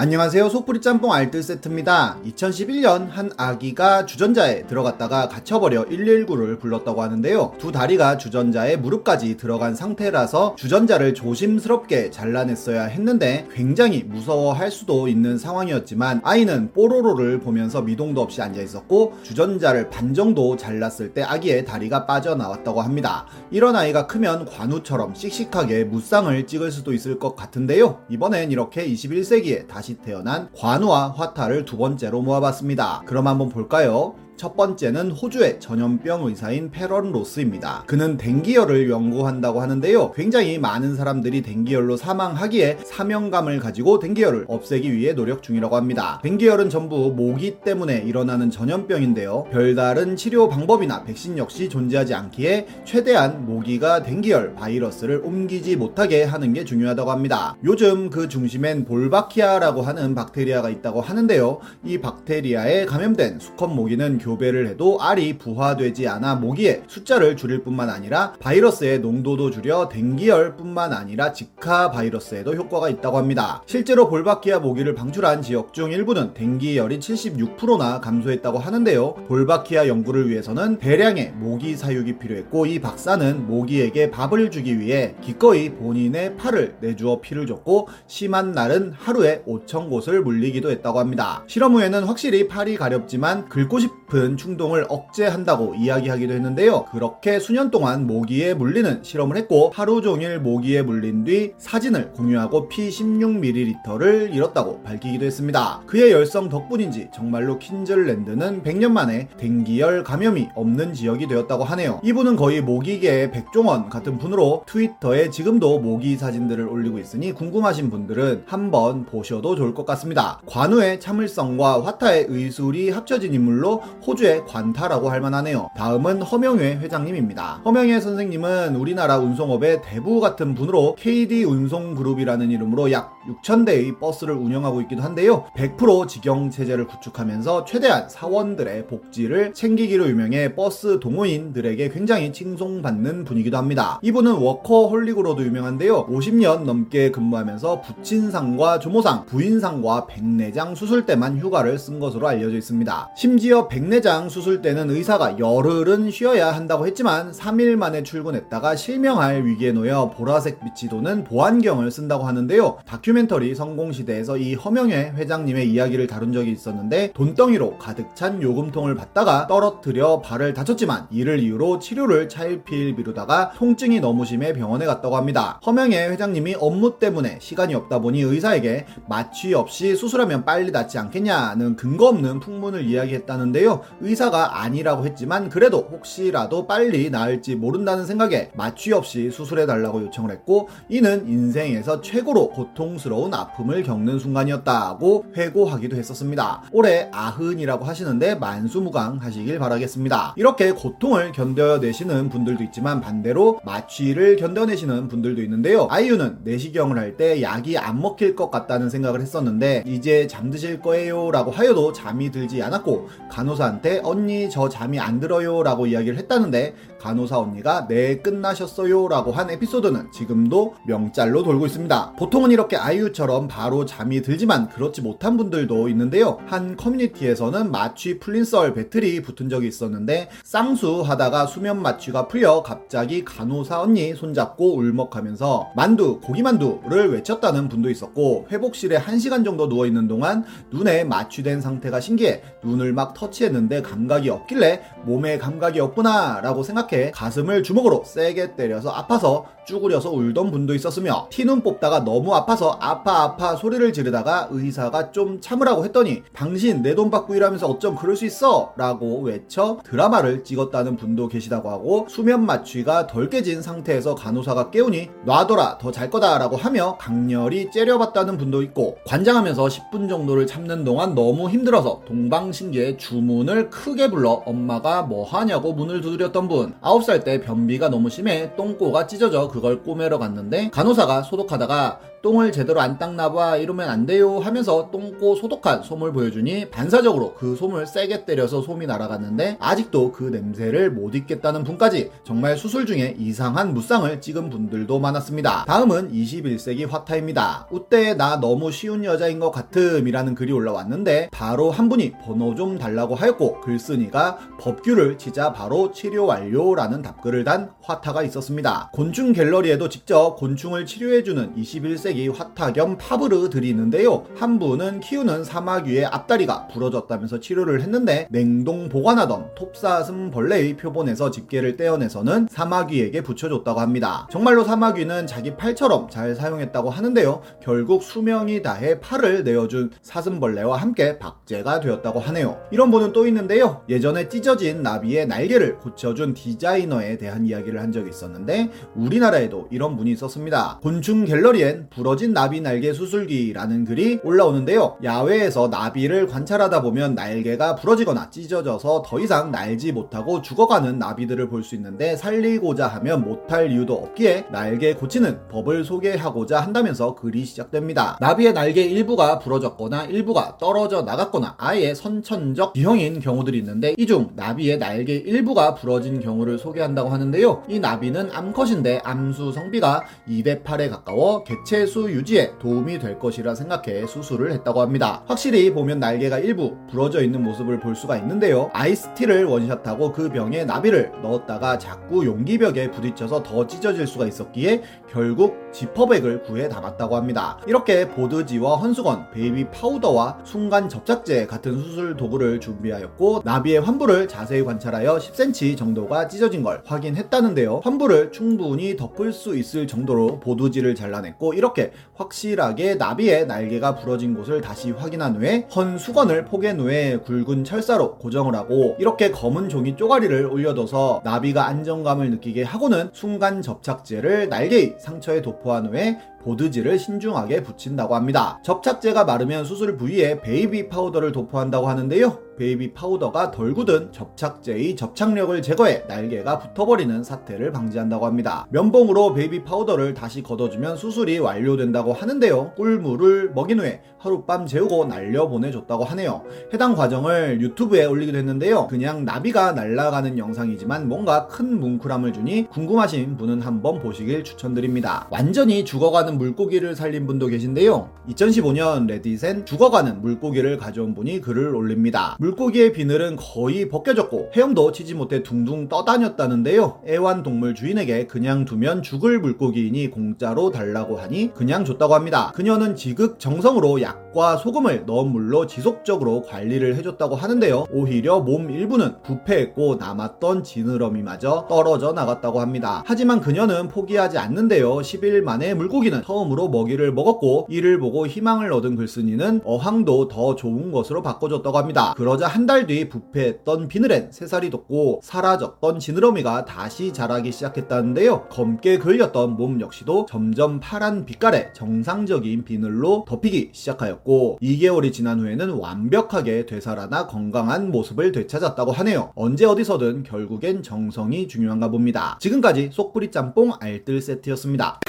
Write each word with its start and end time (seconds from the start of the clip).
안녕하세요. 0.00 0.48
속풀이 0.48 0.80
짬뽕 0.80 1.12
알뜰 1.12 1.42
세트입니다. 1.42 2.18
2011년 2.24 3.08
한 3.08 3.32
아기가 3.36 4.06
주전자에 4.06 4.68
들어갔다가 4.68 5.26
갇혀버려 5.26 5.86
119를 5.86 6.60
불렀다고 6.60 7.02
하는데요. 7.02 7.54
두 7.58 7.72
다리가 7.72 8.16
주전자에 8.16 8.76
무릎까지 8.76 9.36
들어간 9.36 9.74
상태라서 9.74 10.54
주전자를 10.54 11.14
조심스럽게 11.14 12.10
잘라냈어야 12.12 12.84
했는데 12.84 13.48
굉장히 13.52 14.04
무서워할 14.04 14.70
수도 14.70 15.08
있는 15.08 15.36
상황이었지만 15.36 16.20
아이는 16.22 16.70
뽀로로를 16.74 17.40
보면서 17.40 17.82
미동도 17.82 18.20
없이 18.20 18.40
앉아 18.40 18.62
있었고 18.62 19.14
주전자를 19.24 19.90
반 19.90 20.14
정도 20.14 20.56
잘랐을 20.56 21.12
때 21.12 21.24
아기의 21.24 21.64
다리가 21.64 22.06
빠져나왔다고 22.06 22.82
합니다. 22.82 23.26
이런 23.50 23.74
아이가 23.74 24.06
크면 24.06 24.44
관우처럼 24.44 25.16
씩씩하게 25.16 25.86
무쌍을 25.86 26.46
찍을 26.46 26.70
수도 26.70 26.92
있을 26.92 27.18
것 27.18 27.34
같은데요. 27.34 28.04
이번엔 28.08 28.52
이렇게 28.52 28.86
21세기에 28.86 29.66
다시 29.66 29.87
다시 29.88 29.94
태어난 30.02 30.50
관우와 30.54 31.12
화타를 31.12 31.64
두 31.64 31.78
번째로 31.78 32.20
모아봤습니다. 32.20 33.04
그럼 33.06 33.26
한번 33.26 33.48
볼까요? 33.48 34.14
첫 34.38 34.56
번째는 34.56 35.10
호주의 35.10 35.58
전염병 35.58 36.26
의사인 36.26 36.70
페런 36.70 37.10
로스입니다. 37.10 37.82
그는 37.88 38.16
댕기열을 38.16 38.88
연구한다고 38.88 39.60
하는데요. 39.60 40.12
굉장히 40.12 40.60
많은 40.60 40.94
사람들이 40.94 41.42
댕기열로 41.42 41.96
사망하기에 41.96 42.78
사명감을 42.84 43.58
가지고 43.58 43.98
댕기열을 43.98 44.44
없애기 44.46 44.94
위해 44.94 45.12
노력 45.12 45.42
중이라고 45.42 45.74
합니다. 45.74 46.20
댕기열은 46.22 46.70
전부 46.70 47.12
모기 47.16 47.56
때문에 47.64 48.04
일어나는 48.06 48.52
전염병인데요. 48.52 49.46
별다른 49.50 50.14
치료 50.14 50.48
방법이나 50.48 51.02
백신 51.02 51.36
역시 51.36 51.68
존재하지 51.68 52.14
않기에 52.14 52.68
최대한 52.84 53.44
모기가 53.44 54.04
댕기열 54.04 54.54
바이러스를 54.54 55.20
옮기지 55.24 55.74
못하게 55.74 56.22
하는 56.22 56.52
게 56.52 56.64
중요하다고 56.64 57.10
합니다. 57.10 57.56
요즘 57.64 58.08
그 58.08 58.28
중심엔 58.28 58.84
볼바키아라고 58.84 59.82
하는 59.82 60.14
박테리아가 60.14 60.70
있다고 60.70 61.00
하는데요. 61.00 61.58
이 61.84 61.98
박테리아에 61.98 62.86
감염된 62.86 63.40
수컷 63.40 63.68
모기는 63.74 64.20
교배를 64.28 64.66
해도 64.68 64.98
알이 65.00 65.38
부화되지 65.38 66.06
않아 66.06 66.34
모기의 66.34 66.82
숫자를 66.86 67.36
줄일 67.36 67.62
뿐만 67.62 67.88
아니라 67.88 68.34
바이러스의 68.40 69.00
농도도 69.00 69.50
줄여 69.50 69.88
댕기열 69.88 70.56
뿐만 70.56 70.92
아니라 70.92 71.32
지카 71.32 71.90
바이러스에도 71.90 72.54
효과가 72.54 72.90
있다고 72.90 73.16
합니다. 73.16 73.62
실제로 73.64 74.08
볼바키아 74.08 74.58
모기를 74.58 74.94
방출한 74.94 75.40
지역 75.40 75.72
중 75.72 75.92
일부는 75.92 76.34
댕기열이 76.34 76.98
76%나 76.98 78.00
감소했다고 78.00 78.58
하는데요. 78.58 79.14
볼바키아 79.28 79.88
연구를 79.88 80.28
위해서는 80.28 80.78
대량의 80.78 81.32
모기 81.36 81.74
사육이 81.74 82.18
필요했고 82.18 82.66
이 82.66 82.80
박사는 82.80 83.46
모기에게 83.46 84.10
밥을 84.10 84.50
주기 84.50 84.78
위해 84.78 85.14
기꺼이 85.22 85.70
본인의 85.70 86.36
팔을 86.36 86.76
내주어 86.80 87.20
피를 87.20 87.46
줬고 87.46 87.88
심한 88.06 88.52
날은 88.52 88.92
하루에 88.92 89.42
5천 89.46 89.88
곳을 89.88 90.20
물리기도 90.20 90.70
했다고 90.70 90.98
합니다. 90.98 91.44
실험 91.46 91.74
후에는 91.74 92.04
확실히 92.04 92.46
팔이 92.46 92.76
가렵지만 92.76 93.48
긁고 93.48 93.78
싶은 93.78 93.97
깊은 94.08 94.36
충동을 94.36 94.86
억제한다고 94.88 95.74
이야기하기도 95.74 96.32
했는데요. 96.32 96.86
그렇게 96.90 97.38
수년 97.38 97.70
동안 97.70 98.06
모기에 98.06 98.54
물리는 98.54 99.02
실험을 99.02 99.36
했고 99.36 99.70
하루 99.74 100.02
종일 100.02 100.40
모기에 100.40 100.82
물린 100.82 101.24
뒤 101.24 101.52
사진을 101.58 102.12
공유하고 102.12 102.68
피 102.68 102.88
16ml를 102.88 104.34
잃었다고 104.34 104.82
밝히기도 104.82 105.24
했습니다. 105.24 105.82
그의 105.86 106.12
열성 106.12 106.48
덕분인지 106.48 107.08
정말로 107.14 107.58
킨즐랜드는 107.58 108.62
100년 108.62 108.90
만에 108.90 109.28
댕기열 109.38 110.02
감염이 110.04 110.48
없는 110.54 110.94
지역이 110.94 111.28
되었다고 111.28 111.64
하네요. 111.64 112.00
이분은 112.02 112.36
거의 112.36 112.62
모기계의 112.62 113.30
백종원 113.30 113.88
같은 113.88 114.18
분으로 114.18 114.64
트위터에 114.66 115.30
지금도 115.30 115.80
모기 115.80 116.16
사진들을 116.16 116.66
올리고 116.66 116.98
있으니 116.98 117.32
궁금하신 117.32 117.90
분들은 117.90 118.44
한번 118.46 119.04
보셔도 119.04 119.54
좋을 119.54 119.74
것 119.74 119.84
같습니다. 119.86 120.40
관우의 120.46 121.00
참을성과 121.00 121.84
화타의 121.84 122.26
의술이 122.28 122.90
합쳐진 122.90 123.34
인물로 123.34 123.82
호주의 124.06 124.44
관타라고 124.46 125.10
할 125.10 125.20
만하네요. 125.20 125.70
다음은 125.76 126.22
허명회 126.22 126.76
회장님입니다. 126.76 127.62
허명회 127.64 128.00
선생님은 128.00 128.76
우리나라 128.76 129.18
운송업의 129.18 129.82
대부 129.82 130.20
같은 130.20 130.54
분으로 130.54 130.94
KD 130.98 131.44
운송그룹이라는 131.44 132.50
이름으로 132.50 132.92
약 132.92 133.18
6,000대의 133.42 133.98
버스를 133.98 134.34
운영하고 134.34 134.80
있기도 134.82 135.02
한데요. 135.02 135.44
100% 135.56 136.08
직영 136.08 136.50
체제를 136.50 136.86
구축하면서 136.86 137.64
최대한 137.64 138.08
사원들의 138.08 138.86
복지를 138.86 139.52
챙기기로 139.52 140.08
유명해 140.08 140.54
버스 140.54 141.00
동호인들에게 141.00 141.88
굉장히 141.90 142.32
칭송받는 142.32 143.24
분이기도 143.24 143.56
합니다. 143.56 143.98
이분은 144.02 144.32
워커홀릭으로도 144.32 145.44
유명한데요. 145.44 146.06
50년 146.06 146.62
넘게 146.62 147.10
근무하면서 147.10 147.82
부친상과 147.82 148.78
조모상, 148.78 149.26
부인상과 149.26 150.06
백내장 150.06 150.74
수술 150.74 151.04
때만 151.04 151.38
휴가를 151.38 151.78
쓴 151.78 151.98
것으로 151.98 152.28
알려져 152.28 152.56
있습니다. 152.56 153.10
심지어 153.16 153.68
백내 153.68 153.87
백내장 153.88 154.28
수술 154.28 154.60
때는 154.60 154.90
의사가 154.90 155.38
열흘은 155.38 156.10
쉬어야 156.10 156.54
한다고 156.54 156.86
했지만 156.86 157.32
3일 157.32 157.76
만에 157.76 158.02
출근했다가 158.02 158.76
실명할 158.76 159.46
위기에 159.46 159.72
놓여 159.72 160.10
보라색 160.10 160.60
빛이 160.60 160.90
도는 160.90 161.24
보안경을 161.24 161.90
쓴다고 161.90 162.24
하는데요. 162.24 162.80
다큐멘터리 162.84 163.54
성공시대에서 163.54 164.36
이 164.36 164.54
허명회 164.54 165.14
회장님의 165.16 165.70
이야기를 165.70 166.06
다룬 166.06 166.34
적이 166.34 166.52
있었는데 166.52 167.12
돈덩이로 167.14 167.78
가득 167.78 168.14
찬 168.14 168.42
요금통을 168.42 168.94
받다가 168.94 169.46
떨어뜨려 169.46 170.20
발을 170.20 170.52
다쳤지만 170.52 171.06
이를 171.10 171.38
이유로 171.38 171.78
치료를 171.78 172.28
차일피일 172.28 172.94
미루다가 172.94 173.52
통증이 173.56 174.00
너무 174.00 174.26
심해 174.26 174.52
병원에 174.52 174.84
갔다고 174.84 175.16
합니다. 175.16 175.60
허명회 175.64 176.10
회장님이 176.10 176.56
업무 176.60 176.98
때문에 176.98 177.38
시간이 177.40 177.74
없다 177.74 178.00
보니 178.00 178.20
의사에게 178.20 178.84
마취 179.08 179.54
없이 179.54 179.96
수술하면 179.96 180.44
빨리 180.44 180.72
낫지 180.72 180.98
않겠냐는 180.98 181.76
근거 181.76 182.08
없는 182.08 182.40
풍문을 182.40 182.84
이야기했다는데요. 182.84 183.77
의사가 184.00 184.62
아니라고 184.62 185.04
했지만 185.06 185.48
그래도 185.48 185.88
혹시라도 185.90 186.66
빨리 186.66 187.10
나을지 187.10 187.54
모른다는 187.54 188.06
생각에 188.06 188.50
마취 188.54 188.92
없이 188.92 189.30
수술해달라고 189.30 190.02
요청을 190.02 190.30
했고 190.30 190.68
이는 190.88 191.28
인생에서 191.28 192.00
최고로 192.00 192.50
고통스러운 192.50 193.34
아픔을 193.34 193.82
겪는 193.82 194.18
순간이었다고 194.18 195.26
회고하기도 195.36 195.96
했었습니다. 195.96 196.62
올해 196.72 197.08
아흔이라고 197.12 197.84
하시는데 197.84 198.36
만수무강 198.36 199.18
하시길 199.20 199.58
바라겠습니다. 199.58 200.34
이렇게 200.36 200.72
고통을 200.72 201.32
견뎌내시는 201.32 202.28
분들도 202.28 202.62
있지만 202.64 203.00
반대로 203.00 203.60
마취를 203.64 204.36
견뎌내시는 204.36 205.08
분들도 205.08 205.42
있는데요. 205.42 205.86
아이유는 205.90 206.38
내시경을 206.44 206.96
할 206.98 207.08
때 207.18 207.42
약이 207.42 207.76
안 207.78 208.00
먹힐 208.00 208.36
것 208.36 208.50
같다는 208.50 208.90
생각을 208.90 209.20
했었는데 209.22 209.82
이제 209.86 210.26
잠드실 210.26 210.80
거예요 210.80 211.30
라고 211.30 211.50
하여도 211.50 211.92
잠이 211.92 212.30
들지 212.30 212.62
않았고 212.62 213.08
간호사 213.30 213.67
간호사한테 213.68 214.00
언니 214.02 214.48
저 214.50 214.68
잠이 214.68 214.98
안 214.98 215.20
들어요 215.20 215.62
라고 215.62 215.86
이야기를 215.86 216.18
했다는데 216.18 216.74
간호사 216.98 217.38
언니가 217.38 217.86
네 217.86 218.18
끝나셨어요 218.18 219.08
라고 219.08 219.30
한 219.30 219.50
에피소드는 219.50 220.10
지금도 220.12 220.74
명짤로 220.86 221.42
돌고 221.44 221.66
있습니다. 221.66 222.14
보통은 222.18 222.50
이렇게 222.50 222.76
아이유처럼 222.76 223.46
바로 223.46 223.84
잠이 223.84 224.22
들지만 224.22 224.68
그렇지 224.68 225.02
못한 225.02 225.36
분들도 225.36 225.88
있는데요. 225.90 226.38
한 226.46 226.76
커뮤니티에서는 226.76 227.70
마취 227.70 228.18
풀린 228.18 228.44
썰 228.44 228.74
배틀이 228.74 229.22
붙은 229.22 229.48
적이 229.48 229.68
있었는데 229.68 230.30
쌍수 230.42 231.02
하다가 231.02 231.46
수면 231.46 231.82
마취가 231.82 232.26
풀려 232.28 232.62
갑자기 232.62 233.24
간호사 233.24 233.82
언니 233.82 234.14
손잡고 234.14 234.76
울먹하면서 234.76 235.72
만두 235.76 236.20
고기만두를 236.20 237.12
외쳤다는 237.12 237.68
분도 237.68 237.90
있었고 237.90 238.46
회복실에 238.50 238.98
1시간 238.98 239.44
정도 239.44 239.66
누워있는 239.66 240.08
동안 240.08 240.44
눈에 240.70 241.04
마취된 241.04 241.60
상태가 241.60 242.00
신기해 242.00 242.42
눈을 242.64 242.92
막 242.92 243.14
터치했는데 243.14 243.57
했는데 243.58 243.82
감각이 243.82 244.30
없길래 244.30 244.82
몸에 245.04 245.38
감각이 245.38 245.80
없구나 245.80 246.40
라고 246.42 246.62
생각해 246.62 247.10
가슴을 247.10 247.62
주먹으로 247.62 248.04
세게 248.04 248.56
때려서 248.56 248.90
아파서 248.90 249.46
쭈그려서 249.68 250.10
울던 250.10 250.50
분도 250.50 250.74
있었으며 250.74 251.26
티눈 251.30 251.62
뽑다가 251.62 252.04
너무 252.04 252.34
아파서 252.34 252.76
아파 252.80 253.22
아파 253.22 253.56
소리를 253.56 253.92
지르다가 253.92 254.48
의사가 254.50 255.10
좀 255.12 255.40
참으라고 255.40 255.84
했더니 255.84 256.22
당신 256.32 256.82
내 256.82 256.98
돈 256.98 257.10
받고 257.12 257.36
일하면서 257.36 257.68
어쩜 257.68 257.94
그럴 257.94 258.16
수 258.16 258.24
있어? 258.24 258.72
라고 258.76 259.20
외쳐 259.20 259.78
드라마를 259.84 260.42
찍었다는 260.42 260.96
분도 260.96 261.28
계시다고 261.28 261.70
하고 261.70 262.06
수면 262.08 262.44
마취가 262.44 263.06
덜 263.06 263.30
깨진 263.30 263.62
상태에서 263.62 264.16
간호사가 264.16 264.70
깨우니 264.70 265.10
놔둬라 265.24 265.78
더 265.78 265.92
잘 265.92 266.10
거다 266.10 266.38
라고 266.38 266.56
하며 266.56 266.96
강렬히 266.98 267.70
째려봤다는 267.70 268.36
분도 268.36 268.62
있고 268.62 268.98
관장하면서 269.06 269.64
10분 269.66 270.08
정도를 270.08 270.46
참는 270.46 270.84
동안 270.84 271.14
너무 271.14 271.48
힘들어서 271.48 272.02
동방신기에 272.06 272.96
주문 272.96 273.38
문을 273.38 273.70
크게 273.70 274.10
불러 274.10 274.42
엄마가 274.46 275.02
뭐 275.02 275.24
하냐고 275.24 275.72
문을 275.72 276.00
두드렸던 276.00 276.48
분. 276.48 276.74
9살 276.80 277.22
때 277.24 277.40
변비가 277.40 277.88
너무 277.88 278.10
심해 278.10 278.54
똥꼬가 278.56 279.06
찢어져 279.06 279.48
그걸 279.58 279.82
꼬매러 279.82 280.18
갔는데 280.18 280.70
간호사가 280.70 281.22
소독하다가 281.22 282.00
똥을 282.22 282.52
제대로 282.52 282.80
안 282.80 282.98
닦나 282.98 283.32
봐 283.32 283.56
이러면 283.56 283.88
안 283.88 284.06
돼요 284.06 284.38
하면서 284.40 284.90
똥꼬 284.90 285.36
소독한 285.36 285.82
솜을 285.82 286.12
보여주니 286.12 286.70
반사적으로 286.70 287.34
그 287.34 287.54
솜을 287.56 287.86
세게 287.86 288.24
때려서 288.24 288.62
솜이 288.62 288.86
날아갔는데 288.86 289.56
아직도 289.60 290.12
그 290.12 290.24
냄새를 290.24 290.90
못 290.90 291.14
잊겠다는 291.14 291.64
분까지 291.64 292.10
정말 292.24 292.56
수술 292.56 292.86
중에 292.86 293.14
이상한 293.18 293.72
무쌍을 293.72 294.20
찍은 294.20 294.50
분들도 294.50 294.98
많았습니다. 294.98 295.64
다음은 295.66 296.12
21세기 296.12 296.88
화타입니다. 296.88 297.68
우때 297.70 298.14
나 298.14 298.40
너무 298.40 298.72
쉬운 298.72 299.04
여자인 299.04 299.38
것 299.38 299.50
같음이라는 299.50 300.34
글이 300.34 300.52
올라왔는데 300.52 301.30
바로 301.32 301.70
한 301.70 301.88
분이 301.88 302.12
번호 302.24 302.54
좀 302.54 302.78
달라고 302.78 303.14
하였고 303.14 303.60
글쓴이가 303.60 304.38
법규를 304.60 305.18
치자 305.18 305.52
바로 305.52 305.92
치료 305.92 306.26
완료라는 306.26 307.02
답글을 307.02 307.44
단 307.44 307.70
화타가 307.82 308.22
있었습니다. 308.24 308.90
곤충 308.92 309.32
갤러리에도 309.32 309.88
직접 309.88 310.36
곤충을 310.36 310.86
치료해주는 310.86 311.54
21세기 311.56 312.07
화타 312.28 312.72
겸 312.72 312.96
파브르들이 312.98 313.68
있는데요. 313.70 314.24
한 314.36 314.58
분은 314.58 315.00
키우는 315.00 315.44
위에 315.86 316.04
앞다리가 316.04 316.68
부러졌다면서 316.68 317.40
치료를 317.40 317.82
했는데 317.82 318.28
냉동 318.30 318.88
보관하던 318.88 319.54
톱사슴 319.54 320.30
벌레의 320.30 320.76
표본에서 320.76 321.30
집게를 321.30 321.76
떼어내서는 321.76 322.48
사마귀에게 322.50 323.22
붙여줬다고 323.22 323.80
합니다. 323.80 324.26
정말로 324.30 324.64
사마귀는 324.64 325.26
자기 325.26 325.56
팔처럼 325.56 326.08
잘 326.10 326.34
사용했다고 326.34 326.90
하는데요. 326.90 327.42
결국 327.62 328.02
수명이 328.02 328.62
다해 328.62 329.00
팔을 329.00 329.44
내어준 329.44 329.90
사슴벌레와 330.02 330.76
함께 330.76 331.18
박제가 331.18 331.80
되었다고 331.80 332.20
하네요. 332.20 332.60
이런 332.70 332.90
분은 332.90 333.12
또 333.12 333.26
있는데요. 333.26 333.82
예전에 333.88 334.28
찢어진 334.28 334.82
나비의 334.82 335.26
날개를 335.26 335.78
고쳐준 335.78 336.34
디자이너에 336.34 337.18
대한 337.18 337.46
이야기를 337.46 337.80
한 337.80 337.92
적이 337.92 338.10
있었는데 338.10 338.70
우리나라에도 338.94 339.68
이런 339.70 339.96
분이 339.96 340.12
있었습니다. 340.12 340.78
곤충 340.82 341.24
갤러리엔 341.24 341.88
부러진 341.98 342.32
나비 342.32 342.60
날개 342.60 342.92
수술기라는 342.92 343.84
글이 343.84 344.20
올라오는데요. 344.22 344.98
야외에서 345.02 345.66
나비를 345.66 346.28
관찰하다 346.28 346.80
보면 346.82 347.16
날개가 347.16 347.74
부러지거나 347.74 348.30
찢어져서 348.30 349.02
더 349.04 349.18
이상 349.18 349.50
날지 349.50 349.90
못하고 349.90 350.40
죽어가는 350.40 350.96
나비들을 351.00 351.48
볼 351.48 351.58
수 351.64 351.74
있는데 351.74 352.14
살리고자 352.14 352.86
하면 352.86 353.22
못할 353.24 353.72
이유도 353.72 353.94
없기에 353.94 354.46
날개 354.52 354.94
고치는 354.94 355.48
법을 355.50 355.82
소개하고자 355.84 356.60
한다면서 356.60 357.16
글이 357.16 357.44
시작됩니다. 357.44 358.16
나비의 358.20 358.52
날개 358.54 358.82
일부가 358.82 359.40
부러졌거나 359.40 360.04
일부가 360.04 360.56
떨어져 360.56 361.02
나갔거나 361.02 361.56
아예 361.58 361.94
선천적 361.94 362.74
기형인 362.74 363.18
경우들이 363.18 363.58
있는데 363.58 363.94
이 363.98 364.06
중 364.06 364.30
나비의 364.36 364.78
날개 364.78 365.14
일부가 365.16 365.74
부러진 365.74 366.20
경우를 366.20 366.58
소개한다고 366.60 367.10
하는데요. 367.10 367.64
이 367.68 367.80
나비는 367.80 368.30
암컷인데 368.32 369.00
암수 369.04 369.50
성비가 369.52 370.04
208에 370.28 370.88
가까워 370.90 371.42
개체 371.42 371.84
수 371.88 372.10
유지에 372.10 372.52
도움이 372.60 372.98
될 372.98 373.18
것이라 373.18 373.54
생각해 373.54 374.06
수술을 374.06 374.52
했다고 374.52 374.80
합니다. 374.80 375.22
확실히 375.26 375.72
보면 375.72 375.98
날개가 375.98 376.38
일부 376.38 376.76
부러져 376.90 377.22
있는 377.22 377.42
모습을 377.42 377.80
볼 377.80 377.96
수가 377.96 378.16
있는데요. 378.18 378.70
아이스티를 378.74 379.46
원샷하고 379.46 380.12
그 380.12 380.28
병에 380.28 380.64
나비를 380.64 381.12
넣었다가 381.22 381.78
자꾸 381.78 382.24
용기벽에 382.24 382.90
부딪혀서 382.90 383.42
더 383.42 383.66
찢어질 383.66 384.06
수가 384.06 384.26
있었기에 384.26 384.82
결국 385.10 385.56
지퍼백을 385.72 386.42
구해 386.42 386.68
담았다고 386.68 387.16
합니다. 387.16 387.58
이렇게 387.66 388.08
보드지와 388.08 388.76
헌수건, 388.76 389.30
베이비 389.32 389.70
파우더와 389.70 390.40
순간 390.44 390.88
접착제 390.88 391.46
같은 391.46 391.78
수술 391.78 392.16
도구를 392.16 392.60
준비하였고 392.60 393.42
나비의 393.44 393.80
환부를 393.80 394.28
자세히 394.28 394.62
관찰하여 394.62 395.16
10cm 395.16 395.76
정도가 395.76 396.28
찢어진 396.28 396.62
걸 396.62 396.82
확인했다는데요. 396.84 397.80
환부를 397.82 398.32
충분히 398.32 398.96
덮을 398.96 399.32
수 399.32 399.56
있을 399.56 399.86
정도로 399.86 400.40
보드지를 400.40 400.94
잘라냈고 400.94 401.54
이렇게 401.54 401.77
확실하게 402.14 402.96
나비의 402.96 403.46
날개가 403.46 403.96
부러진 403.96 404.34
곳을 404.34 404.60
다시 404.60 404.90
확인한 404.90 405.36
후에 405.36 405.66
헌 405.74 405.98
수건을 405.98 406.44
포갠 406.44 406.80
후에 406.80 407.18
굵은 407.18 407.64
철사로 407.64 408.16
고정을 408.18 408.54
하고 408.54 408.96
이렇게 408.98 409.30
검은 409.30 409.68
종이 409.68 409.96
쪼가리를 409.96 410.46
올려둬서 410.46 411.22
나비가 411.24 411.66
안정감을 411.66 412.30
느끼게 412.30 412.64
하고는 412.64 413.10
순간 413.12 413.62
접착제를 413.62 414.48
날개의 414.48 414.96
상처에 414.98 415.42
도포한 415.42 415.86
후에 415.86 416.18
보드지를 416.42 416.98
신중하게 416.98 417.62
붙인다고 417.62 418.14
합니다. 418.14 418.58
접착제가 418.64 419.24
마르면 419.24 419.64
수술 419.64 419.96
부위에 419.96 420.40
베이비 420.40 420.88
파우더를 420.88 421.32
도포한다고 421.32 421.88
하는데요. 421.88 422.47
베이비 422.58 422.92
파우더가 422.92 423.52
덜 423.52 423.72
굳은 423.72 424.10
접착제의 424.10 424.96
접착력을 424.96 425.62
제거해 425.62 426.04
날개가 426.08 426.58
붙어버리는 426.58 427.22
사태를 427.22 427.70
방지한다고 427.70 428.26
합니다. 428.26 428.66
면봉으로 428.70 429.32
베이비 429.34 429.62
파우더를 429.62 430.14
다시 430.14 430.42
걷어주면 430.42 430.96
수술이 430.96 431.38
완료된다고 431.38 432.12
하는데요. 432.12 432.72
꿀물을 432.76 433.52
먹인 433.54 433.78
후에 433.78 434.02
하룻밤 434.18 434.66
재우고 434.66 435.04
날려 435.04 435.48
보내줬다고 435.48 436.04
하네요. 436.04 436.42
해당 436.74 436.96
과정을 436.96 437.60
유튜브에 437.60 438.04
올리기도 438.04 438.36
했는데요. 438.38 438.88
그냥 438.88 439.24
나비가 439.24 439.72
날아가는 439.72 440.36
영상이지만 440.36 441.08
뭔가 441.08 441.46
큰 441.46 441.78
뭉클함을 441.78 442.32
주니 442.32 442.66
궁금하신 442.68 443.36
분은 443.36 443.62
한번 443.62 444.00
보시길 444.00 444.42
추천드립니다. 444.42 445.28
완전히 445.30 445.84
죽어가는 445.84 446.36
물고기를 446.36 446.96
살린 446.96 447.28
분도 447.28 447.46
계신데요. 447.46 448.10
2015년 448.30 449.06
레딧엔 449.06 449.64
죽어가는 449.64 450.20
물고기를 450.20 450.76
가져온 450.78 451.14
분이 451.14 451.40
글을 451.40 451.76
올립니다. 451.76 452.36
물고기의 452.48 452.92
비늘은 452.92 453.36
거의 453.36 453.88
벗겨졌고 453.88 454.52
헤엄도 454.54 454.92
치지 454.92 455.14
못해 455.14 455.42
둥둥 455.42 455.88
떠다녔다는데요. 455.88 457.00
애완동물 457.06 457.74
주인에게 457.74 458.26
그냥 458.26 458.64
두면 458.64 459.02
죽을 459.02 459.38
물고기이니 459.38 460.10
공짜로 460.10 460.70
달라고 460.70 461.18
하니 461.18 461.52
그냥 461.52 461.84
줬다고 461.84 462.14
합니다. 462.14 462.52
그녀는 462.54 462.96
지극 462.96 463.38
정성으로 463.38 464.00
약과 464.00 464.56
소금을 464.56 465.04
넣은 465.06 465.30
물로 465.30 465.66
지속적으로 465.66 466.42
관리를 466.42 466.96
해줬다고 466.96 467.36
하는데요. 467.36 467.86
오히려 467.92 468.40
몸 468.40 468.70
일부는 468.70 469.22
부패했고 469.22 469.96
남았던 469.96 470.64
지느러미마저 470.64 471.66
떨어져 471.68 472.12
나갔다고 472.12 472.60
합니다. 472.60 473.02
하지만 473.04 473.40
그녀는 473.40 473.88
포기하지 473.88 474.38
않는데요. 474.38 474.98
10일 474.98 475.42
만에 475.42 475.74
물고기는 475.74 476.22
처음으로 476.22 476.68
먹이를 476.68 477.12
먹었고 477.12 477.66
이를 477.68 477.98
보고 477.98 478.26
희망을 478.26 478.72
얻은 478.72 478.96
글쓴이는 478.96 479.62
어항도 479.64 480.28
더 480.28 480.56
좋은 480.56 480.92
것으로 480.92 481.22
바꿔줬다고 481.22 481.76
합니다. 481.76 482.14
그러자 482.16 482.37
한 482.46 482.66
달 482.66 482.86
뒤 482.86 483.08
부패했던 483.08 483.88
비늘엔 483.88 484.30
새살이 484.30 484.70
돋고 484.70 485.20
사라졌던 485.22 485.98
지느러미가 485.98 486.64
다시 486.64 487.12
자라기 487.12 487.50
시작했다는데요. 487.50 488.48
검게 488.50 488.98
그을렸던 488.98 489.56
몸 489.56 489.80
역시도 489.80 490.26
점점 490.28 490.80
파란 490.80 491.24
빛깔의 491.24 491.70
정상적인 491.74 492.64
비늘로 492.64 493.24
덮이기 493.26 493.70
시작하였고 493.72 494.58
2개월이 494.62 495.12
지난 495.12 495.40
후에는 495.40 495.70
완벽하게 495.70 496.66
되살아나 496.66 497.26
건강한 497.26 497.90
모습을 497.90 498.32
되찾았다고 498.32 498.92
하네요. 498.92 499.32
언제 499.34 499.64
어디서든 499.64 500.22
결국엔 500.22 500.82
정성이 500.82 501.48
중요한가 501.48 501.88
봅니다. 501.88 502.38
지금까지 502.40 502.90
쏙뿌리 502.92 503.30
짬뽕 503.30 503.72
알뜰 503.80 504.20
세트였습니다. 504.20 505.00